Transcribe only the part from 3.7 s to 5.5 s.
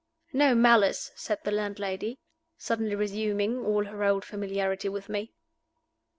her old familiarity with me.